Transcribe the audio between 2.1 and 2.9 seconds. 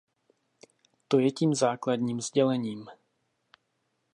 sdělením.